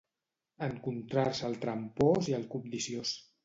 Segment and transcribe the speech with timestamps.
[0.67, 3.17] Encontrar-se el trampós i el cobdiciós.